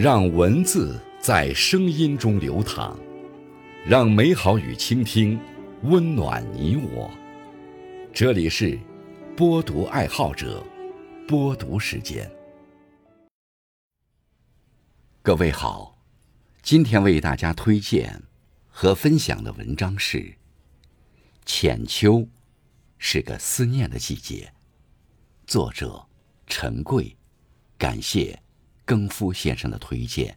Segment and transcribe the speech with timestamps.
[0.00, 2.96] 让文字在声音中流淌，
[3.84, 5.36] 让美好与倾听
[5.82, 7.10] 温暖你我。
[8.14, 8.78] 这里是
[9.36, 10.64] 播读爱好者
[11.26, 12.30] 播读时间。
[15.20, 15.98] 各位好，
[16.62, 18.22] 今天为大家推荐
[18.68, 20.18] 和分享的文章是
[21.44, 22.18] 《浅秋》，
[22.98, 24.52] 是个思念的季节。
[25.44, 26.06] 作者
[26.46, 27.16] 陈贵，
[27.76, 28.40] 感谢
[28.88, 30.34] 更夫先生的推荐。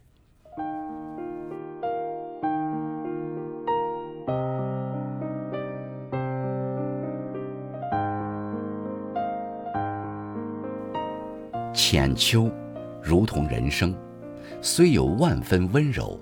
[11.72, 12.52] 浅秋，
[13.02, 13.96] 如同人生，
[14.60, 16.20] 虽有万分温柔，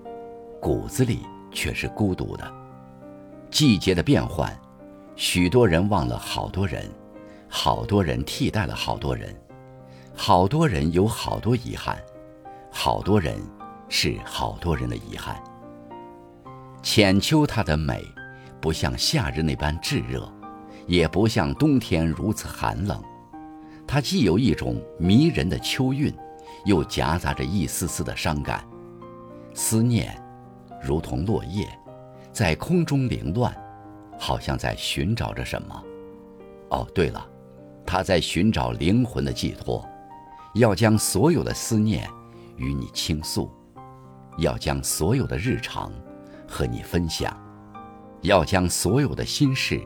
[0.61, 2.49] 骨子里却是孤独的。
[3.51, 4.57] 季节的变换，
[5.17, 6.89] 许多人忘了好多人。
[7.49, 9.35] 好多人替代了好多人，
[10.15, 12.01] 好多人有好多遗憾，
[12.71, 13.39] 好多人
[13.89, 15.43] 是好多人的遗憾。
[16.83, 18.03] 浅秋它的美，
[18.61, 20.27] 不像夏日那般炙热，
[20.87, 23.03] 也不像冬天如此寒冷，
[23.87, 26.15] 它既有一种迷人的秋韵，
[26.65, 28.65] 又夹杂着一丝丝的伤感。
[29.53, 30.17] 思念，
[30.83, 31.69] 如同落叶，
[32.33, 33.55] 在空中凌乱，
[34.19, 35.85] 好像在寻找着什么。
[36.71, 37.27] 哦，对了。
[37.85, 39.85] 他在寻找灵魂的寄托，
[40.55, 42.09] 要将所有的思念
[42.61, 43.51] 与你倾诉，
[44.37, 45.91] 要将所有的日常
[46.47, 47.37] 和你分享，
[48.21, 49.81] 要将所有的心事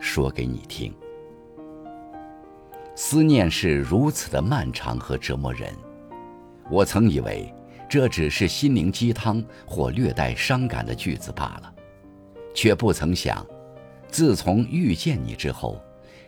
[0.00, 0.92] 说给你听。
[2.96, 5.72] 思念是如此的漫长和折磨人，
[6.70, 7.54] 我曾以为
[7.88, 11.74] 这只是心灵鸡汤或略带伤感的句子罢了，
[12.54, 13.46] 却不曾想，
[14.08, 15.80] 自从遇见你之后。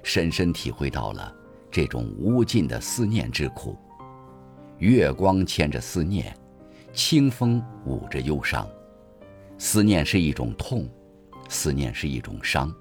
[0.02, 1.34] 深深体会到了
[1.68, 3.76] 这种无尽的思念之苦。
[4.78, 6.37] 月光牵着思念，
[6.92, 8.69] 清风舞着忧伤。
[9.59, 10.87] 思念是一种痛，
[11.48, 12.75] 思念是一种伤，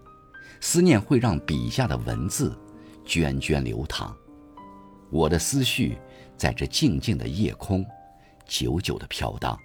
[0.59, 2.57] 思念会让笔下的文字
[3.05, 4.15] 涓涓流淌。
[5.09, 5.97] 我的思绪
[6.35, 7.85] 在这静静的夜空，
[8.45, 9.57] 久久的飘荡。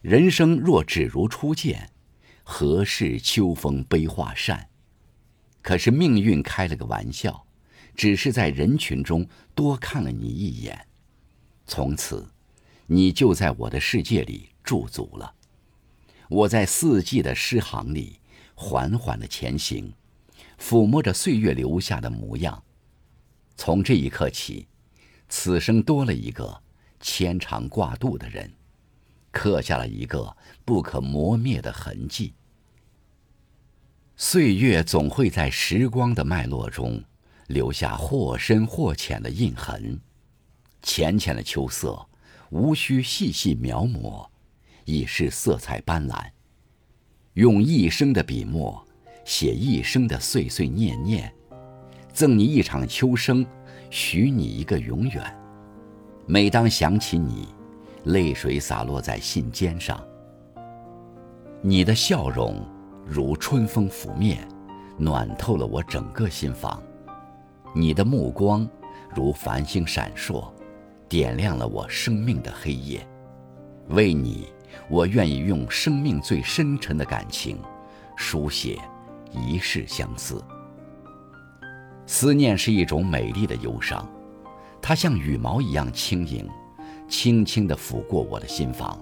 [0.00, 1.90] 人生若只如初见，
[2.44, 4.68] 何事秋风悲画扇？
[5.62, 7.44] 可是命运开了个玩笑，
[7.94, 10.86] 只是在人群中多看了你一眼，
[11.66, 12.26] 从此，
[12.86, 15.34] 你就在我的世界里驻足了。
[16.28, 18.20] 我在四季的诗行里
[18.54, 19.92] 缓缓的前行，
[20.58, 22.62] 抚摸着岁月留下的模样。
[23.56, 24.66] 从这一刻起，
[25.28, 26.62] 此生多了一个
[27.00, 28.50] 牵肠挂肚的人，
[29.30, 32.32] 刻下了一个不可磨灭的痕迹。
[34.16, 37.02] 岁月总会在时光的脉络中
[37.50, 39.98] 留下或深或浅的印痕，
[40.82, 42.00] 浅浅的秋色，
[42.50, 44.24] 无需细细描摹，
[44.84, 46.24] 已是色彩斑斓。
[47.32, 48.80] 用一生的笔墨
[49.24, 51.32] 写一生的岁岁念念，
[52.12, 53.44] 赠你一场秋声，
[53.90, 55.36] 许你一个永远。
[56.26, 57.48] 每当想起你，
[58.04, 60.00] 泪水洒落在信笺上。
[61.62, 62.64] 你的笑容。
[63.04, 64.46] 如春风拂面，
[64.96, 66.80] 暖透了我整个心房。
[67.72, 68.68] 你的目光
[69.14, 70.50] 如繁星闪烁，
[71.08, 73.06] 点亮了我生命的黑夜。
[73.88, 74.48] 为你，
[74.88, 77.58] 我愿意用生命最深沉的感情，
[78.16, 78.78] 书写
[79.30, 80.42] 一世相思。
[82.06, 84.08] 思念是一种美丽的忧伤，
[84.82, 86.48] 它像羽毛一样轻盈，
[87.08, 89.00] 轻轻地抚过我的心房，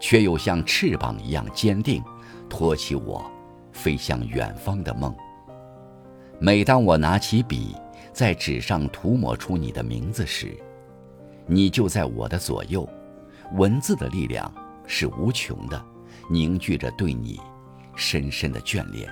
[0.00, 2.02] 却又像翅膀一样坚定。
[2.48, 3.24] 托起我，
[3.72, 5.14] 飞向远方的梦。
[6.38, 7.74] 每当我拿起笔，
[8.12, 10.54] 在纸上涂抹出你的名字时，
[11.46, 12.86] 你就在我的左右。
[13.54, 14.52] 文字的力量
[14.86, 15.82] 是无穷的，
[16.28, 17.40] 凝聚着对你
[17.94, 19.08] 深深的眷恋。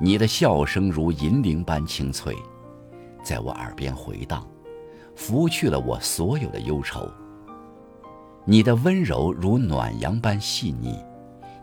[0.00, 2.34] 你的笑声如银铃般清脆，
[3.22, 4.44] 在我耳边回荡，
[5.14, 7.08] 拂去了我所有的忧愁。
[8.44, 10.98] 你的温柔如暖阳般细腻。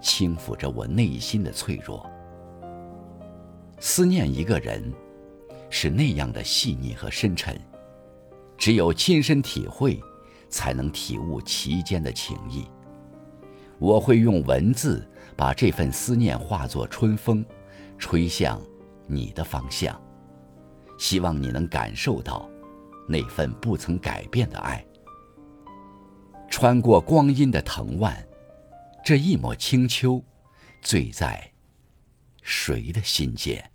[0.02, 2.10] 轻抚着我内心的脆弱。
[3.80, 4.94] 思念一个人，
[5.70, 7.60] 是那样的细腻和深沉，
[8.58, 10.02] 只有亲身体会，
[10.50, 12.66] 才能体悟其间的情谊。
[13.78, 17.46] 我会用文字把这份思念化作春风，
[17.98, 18.62] 吹向
[19.08, 20.00] 你的方向。
[20.98, 22.50] 希望你能感受到
[23.08, 24.86] 那份不曾改变的爱，
[26.50, 28.22] 穿过光阴的藤蔓。
[29.06, 30.22] 这一抹清秋，
[30.82, 31.50] 醉在
[32.50, 33.70] 谁的心间？